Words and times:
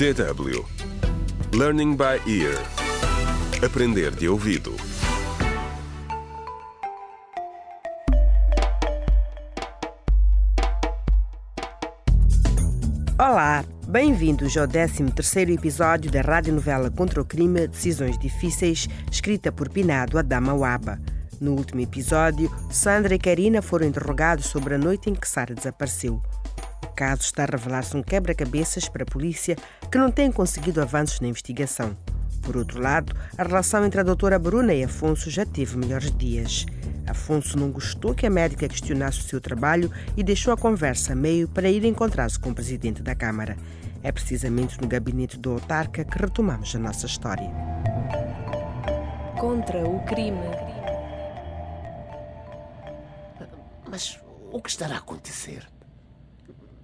DW 0.00 0.64
Learning 1.52 1.94
by 1.94 2.22
Ear 2.26 2.56
Aprender 3.62 4.10
de 4.10 4.30
ouvido 4.30 4.74
Olá, 13.18 13.62
bem-vindos 13.86 14.56
ao 14.56 14.66
13º 14.66 15.52
episódio 15.52 16.10
da 16.10 16.22
radionovela 16.22 16.90
Contra 16.90 17.20
o 17.20 17.24
Crime 17.26 17.68
Decisões 17.68 18.18
Difíceis, 18.18 18.88
escrita 19.12 19.52
por 19.52 19.68
Pinado 19.68 20.18
Adama 20.18 20.54
Waba. 20.54 20.98
No 21.38 21.52
último 21.52 21.82
episódio, 21.82 22.50
Sandra 22.70 23.16
e 23.16 23.18
Karina 23.18 23.60
foram 23.60 23.86
interrogados 23.86 24.46
sobre 24.46 24.76
a 24.76 24.78
noite 24.78 25.10
em 25.10 25.14
que 25.14 25.28
Sara 25.28 25.54
desapareceu. 25.54 26.22
O 26.82 26.88
caso 26.88 27.22
está 27.22 27.44
a 27.44 27.46
revelar-se 27.46 27.96
um 27.96 28.02
quebra-cabeças 28.02 28.88
para 28.88 29.02
a 29.02 29.06
polícia 29.06 29.56
que 29.90 29.98
não 29.98 30.10
tem 30.10 30.30
conseguido 30.30 30.80
avanços 30.80 31.20
na 31.20 31.28
investigação. 31.28 31.96
Por 32.42 32.56
outro 32.56 32.80
lado, 32.80 33.14
a 33.36 33.42
relação 33.42 33.84
entre 33.84 34.00
a 34.00 34.04
doutora 34.04 34.38
Bruna 34.38 34.72
e 34.72 34.82
Afonso 34.82 35.30
já 35.30 35.44
teve 35.44 35.76
melhores 35.76 36.10
dias. 36.10 36.66
Afonso 37.06 37.58
não 37.58 37.70
gostou 37.70 38.14
que 38.14 38.26
a 38.26 38.30
médica 38.30 38.68
questionasse 38.68 39.20
o 39.20 39.24
seu 39.24 39.40
trabalho 39.40 39.90
e 40.16 40.22
deixou 40.22 40.52
a 40.52 40.56
conversa 40.56 41.12
a 41.12 41.16
meio 41.16 41.48
para 41.48 41.68
ir 41.68 41.84
encontrar-se 41.84 42.38
com 42.38 42.50
o 42.50 42.54
presidente 42.54 43.02
da 43.02 43.14
Câmara. 43.14 43.56
É 44.02 44.10
precisamente 44.10 44.80
no 44.80 44.88
gabinete 44.88 45.38
do 45.38 45.50
autarca 45.52 46.04
que 46.04 46.18
retomamos 46.18 46.74
a 46.74 46.78
nossa 46.78 47.06
história. 47.06 47.50
Contra 49.38 49.86
o 49.86 50.00
crime. 50.04 50.38
Mas 53.88 54.18
o 54.50 54.60
que 54.60 54.70
estará 54.70 54.94
a 54.94 54.98
acontecer? 54.98 55.66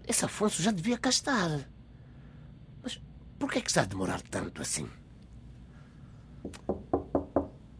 Esse 0.06 0.24
Afonso 0.24 0.62
já 0.62 0.70
devia 0.70 0.96
cá 0.96 1.10
estar. 1.10 1.68
Mas 2.82 3.00
por 3.38 3.50
que 3.50 3.58
é 3.58 3.60
que 3.60 3.68
está 3.68 3.82
a 3.82 3.86
demorar 3.86 4.20
tanto 4.22 4.62
assim? 4.62 4.88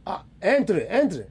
Ah, 0.05 0.25
entre, 0.43 0.89
entre. 0.91 1.27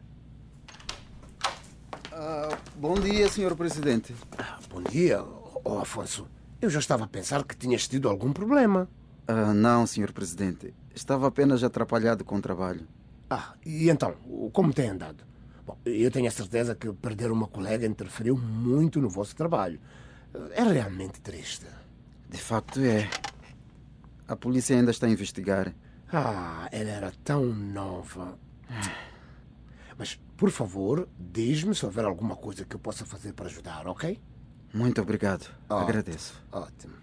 Ah, 2.12 2.58
bom 2.78 2.96
dia, 2.96 3.28
senhor 3.28 3.56
presidente. 3.56 4.16
Ah, 4.38 4.58
bom 4.70 4.82
dia, 4.82 5.22
oh, 5.66 5.80
Afonso. 5.80 6.28
Eu 6.62 6.70
já 6.70 6.80
estava 6.80 7.04
a 7.04 7.08
pensar 7.08 7.44
que 7.44 7.58
tinhas 7.58 7.88
tido 7.88 8.08
algum 8.08 8.32
problema. 8.32 8.88
Ah, 9.28 9.54
não, 9.54 9.86
senhor 9.86 10.14
presidente. 10.14 10.74
Estava 10.96 11.28
apenas 11.28 11.62
atrapalhado 11.62 12.24
com 12.24 12.38
o 12.38 12.42
trabalho. 12.42 12.88
Ah, 13.30 13.54
e 13.66 13.90
então, 13.90 14.16
como 14.54 14.74
tem 14.74 14.90
andado? 14.90 15.26
Bom, 15.66 15.78
eu 15.84 16.10
tenho 16.10 16.28
a 16.28 16.32
certeza 16.32 16.74
que 16.74 16.94
perder 16.94 17.32
uma 17.32 17.48
colega 17.48 17.86
interferiu 17.86 18.38
muito 18.38 19.02
no 19.02 19.10
vosso 19.10 19.36
trabalho. 19.36 19.80
É 20.54 20.64
realmente 20.64 21.22
triste. 21.22 21.66
De 22.30 22.38
facto 22.38 22.80
é. 22.82 23.10
A 24.28 24.36
polícia 24.36 24.76
ainda 24.76 24.92
está 24.92 25.08
a 25.08 25.10
investigar. 25.10 25.74
Ah, 26.12 26.68
ela 26.72 26.90
era 26.90 27.12
tão 27.24 27.46
nova. 27.46 28.38
Mas, 29.98 30.20
por 30.36 30.52
favor, 30.52 31.08
diz-me 31.18 31.74
se 31.74 31.86
houver 31.86 32.06
alguma 32.06 32.36
coisa 32.36 32.66
que 32.66 32.76
eu 32.76 32.80
possa 32.80 33.06
fazer 33.06 33.34
para 33.34 33.46
ajudar, 33.46 33.88
ok? 33.88 34.20
Muito 34.74 35.02
obrigado. 35.02 35.50
Ah. 35.70 35.82
Agradeço. 35.82 36.34
Ótimo. 36.52 36.94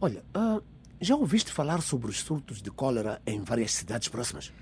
Olha, 0.00 0.24
ah, 0.32 0.60
já 1.00 1.16
ouviste 1.16 1.52
falar 1.52 1.80
sobre 1.82 2.10
os 2.10 2.20
surtos 2.20 2.62
de 2.62 2.70
cólera 2.70 3.20
em 3.26 3.42
várias 3.42 3.72
cidades 3.72 4.08
próximas? 4.08 4.52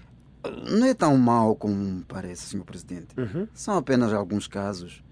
Não 0.70 0.86
é 0.86 0.94
tão 0.94 1.16
mau 1.18 1.54
como 1.56 2.02
parece, 2.04 2.46
senhor 2.50 2.64
presidente. 2.64 3.08
São 3.52 3.76
apenas 3.76 4.12
alguns 4.12 4.46
casos. 4.46 5.02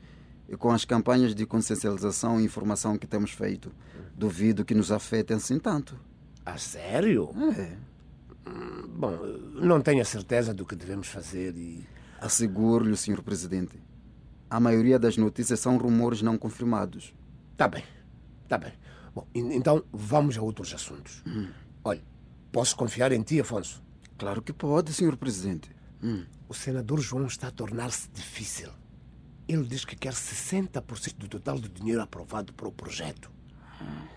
E 0.49 0.57
com 0.57 0.71
as 0.71 0.85
campanhas 0.85 1.35
de 1.35 1.45
consciencialização 1.45 2.41
e 2.41 2.45
informação 2.45 2.97
que 2.97 3.07
temos 3.07 3.33
feito, 3.33 3.73
duvido 4.17 4.65
que 4.65 4.75
nos 4.75 4.93
afetem 4.93 5.37
assim 5.37 5.59
tanto. 5.59 5.99
A 6.45 6.57
sério? 6.57 7.31
É. 7.59 7.77
Bom, 8.89 9.11
não 9.55 9.81
tenho 9.81 10.01
a 10.01 10.05
certeza 10.05 10.55
do 10.55 10.65
que 10.65 10.77
devemos 10.77 11.09
fazer 11.09 11.57
e. 11.57 11.85
Asseguro-lhe, 12.21 12.97
senhor 12.97 13.23
presidente. 13.23 13.79
A 14.49 14.61
maioria 14.61 14.99
das 14.99 15.17
notícias 15.17 15.59
são 15.61 15.77
rumores 15.77 16.23
não 16.23 16.39
confirmados. 16.39 17.13
Tá 17.57 17.67
bem, 17.67 17.83
tá 18.49 18.57
bem. 18.57 18.73
Bom, 19.15 19.27
en- 19.35 19.53
então 19.57 19.83
vamos 19.93 20.39
a 20.39 20.43
outros 20.43 20.73
assuntos. 20.73 21.23
Olha, 21.83 22.03
posso 22.53 22.77
confiar 22.77 23.11
em 23.13 23.23
ti, 23.23 23.41
Afonso? 23.41 23.83
Claro 24.17 24.41
que 24.41 24.53
pode, 24.53 24.93
senhor 24.93 25.17
presidente. 25.17 25.69
Hum. 26.03 26.25
O 26.49 26.55
senador 26.55 27.01
João 27.01 27.27
está 27.27 27.49
a 27.49 27.51
tornar-se 27.51 28.09
difícil. 28.15 28.71
Ele 29.49 29.65
diz 29.65 29.85
que 29.85 29.95
quer 29.95 30.13
60% 30.13 31.17
do 31.19 31.29
total 31.29 31.59
do 31.59 31.69
dinheiro 31.69 32.03
aprovado 32.03 32.53
para 32.53 32.69
o 32.69 32.73
projeto. 32.73 33.31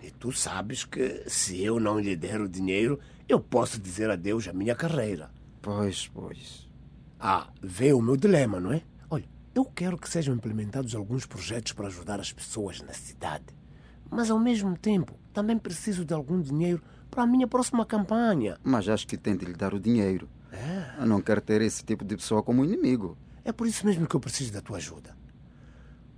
E 0.02 0.10
tu 0.10 0.32
sabes 0.32 0.84
que 0.84 1.24
se 1.28 1.62
eu 1.62 1.80
não 1.80 2.00
lhe 2.00 2.16
der 2.16 2.42
o 2.42 2.50
dinheiro, 2.50 3.00
eu 3.28 3.40
posso 3.40 3.80
dizer 3.80 4.10
adeus 4.10 4.48
à 4.48 4.54
minha 4.54 4.76
carreira. 4.76 5.30
Pois, 5.62 6.08
pois. 6.08 6.68
Ah, 7.20 7.50
vê 7.62 7.94
o 7.94 8.02
meu 8.02 8.16
dilema, 8.16 8.60
não 8.60 8.72
é? 8.72 8.82
Olha, 9.10 9.30
eu 9.54 9.66
quero 9.66 9.98
que 9.98 10.10
sejam 10.10 10.34
implementados 10.34 10.96
alguns 10.96 11.26
projetos 11.26 11.74
para 11.74 11.88
ajudar 11.88 12.20
as 12.20 12.32
pessoas 12.32 12.82
na 12.82 12.94
cidade. 12.94 13.46
Mas, 14.10 14.32
ao 14.32 14.40
mesmo 14.40 14.76
tempo, 14.78 15.14
também 15.34 15.58
preciso 15.58 16.04
de 16.06 16.14
algum 16.14 16.42
dinheiro 16.42 16.82
para 17.12 17.24
a 17.24 17.28
minha 17.28 17.48
próxima 17.48 17.86
campanha. 17.86 18.58
Mas 18.64 18.88
acho 18.88 19.06
que 19.06 19.18
tem 19.18 19.36
de 19.36 19.46
lhe 19.46 19.54
dar 19.54 19.74
o 19.74 19.80
dinheiro. 19.80 20.28
Eu 21.00 21.06
não 21.06 21.22
quero 21.22 21.42
ter 21.42 21.62
esse 21.62 21.84
tipo 21.84 22.04
de 22.04 22.16
pessoa 22.16 22.42
como 22.42 22.66
inimigo. 22.66 23.18
É 23.44 23.52
por 23.52 23.68
isso 23.68 23.86
mesmo 23.86 24.08
que 24.08 24.16
eu 24.16 24.20
preciso 24.20 24.54
da 24.54 24.62
tua 24.62 24.78
ajuda. 24.78 25.16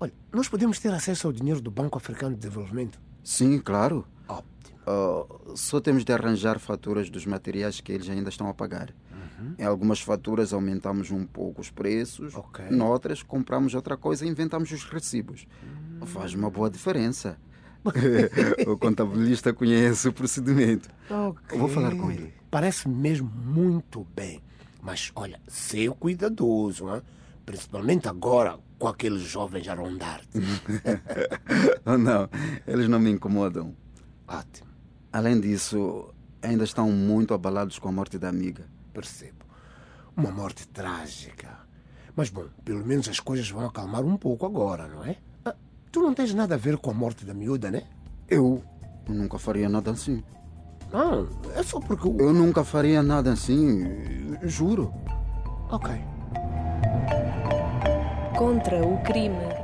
Olha, 0.01 0.11
nós 0.33 0.49
podemos 0.49 0.79
ter 0.79 0.91
acesso 0.91 1.27
ao 1.27 1.33
dinheiro 1.33 1.61
do 1.61 1.69
Banco 1.69 1.95
Africano 1.95 2.33
de 2.33 2.41
Desenvolvimento? 2.41 2.99
Sim, 3.23 3.59
claro. 3.59 4.03
Ótimo. 4.27 4.47
Ah, 4.87 5.25
só 5.55 5.79
temos 5.79 6.03
de 6.03 6.11
arranjar 6.11 6.57
faturas 6.57 7.07
dos 7.07 7.23
materiais 7.27 7.79
que 7.79 7.91
eles 7.91 8.09
ainda 8.09 8.29
estão 8.29 8.49
a 8.49 8.53
pagar. 8.53 8.91
Em 9.59 9.63
algumas 9.63 9.99
faturas 9.99 10.53
aumentamos 10.53 11.09
um 11.11 11.25
pouco 11.25 11.61
os 11.61 11.69
preços, 11.71 12.35
Ok. 12.35 12.65
noutras 12.69 13.23
compramos 13.23 13.73
outra 13.75 13.95
coisa 13.95 14.25
e 14.25 14.29
inventamos 14.29 14.71
os 14.71 14.83
recibos. 14.83 15.47
Faz 16.05 16.33
uma 16.33 16.49
boa 16.49 16.69
diferença. 16.69 17.37
o 18.67 18.77
contabilista 18.77 19.53
conhece 19.53 20.07
o 20.07 20.13
procedimento. 20.13 20.89
Ok. 21.09 21.57
Vou 21.59 21.67
falar 21.67 21.95
com 21.95 22.11
ele. 22.11 22.33
Parece 22.49 22.87
mesmo 22.89 23.29
muito 23.29 24.05
bem. 24.15 24.41
Mas, 24.81 25.11
olha, 25.15 25.39
ser 25.47 25.91
cuidadoso, 25.91 26.89
hein? 26.89 27.01
Principalmente 27.45 28.07
agora 28.07 28.57
com 28.79 28.87
aqueles 28.87 29.21
jovens 29.23 29.67
a 29.67 29.73
rondar-te. 29.75 30.27
Oh, 31.85 31.97
não, 31.97 32.29
eles 32.67 32.87
não 32.87 32.99
me 32.99 33.09
incomodam. 33.11 33.75
Ótimo, 34.27 34.69
Além 35.11 35.39
disso, 35.39 36.13
ainda 36.41 36.63
estão 36.63 36.91
muito 36.91 37.33
abalados 37.33 37.77
com 37.79 37.89
a 37.89 37.91
morte 37.91 38.17
da 38.17 38.29
amiga. 38.29 38.65
percebo. 38.93 39.45
Uma 40.15 40.31
morte 40.31 40.67
trágica. 40.67 41.59
Mas, 42.15 42.29
bom, 42.29 42.45
pelo 42.63 42.85
menos 42.85 43.07
as 43.09 43.19
coisas 43.19 43.49
vão 43.49 43.65
acalmar 43.65 44.03
um 44.03 44.17
pouco 44.17 44.45
agora, 44.45 44.87
não 44.87 45.03
é? 45.03 45.17
Ah, 45.45 45.55
tu 45.91 46.01
não 46.01 46.13
tens 46.13 46.33
nada 46.33 46.55
a 46.55 46.57
ver 46.57 46.77
com 46.77 46.91
a 46.91 46.93
morte 46.93 47.25
da 47.25 47.33
miúda, 47.33 47.71
né? 47.71 47.83
Eu 48.27 48.61
nunca 49.07 49.37
faria 49.39 49.67
nada 49.69 49.91
assim. 49.91 50.23
Não, 50.91 51.27
é 51.55 51.63
só 51.63 51.79
porque 51.79 52.07
o. 52.07 52.17
Eu 52.19 52.33
nunca 52.33 52.63
faria 52.63 53.01
nada 53.01 53.31
assim, 53.33 53.83
juro. 54.43 54.93
Ok. 55.69 55.89
Contra 58.41 58.81
o 58.81 58.97
crime. 59.03 59.60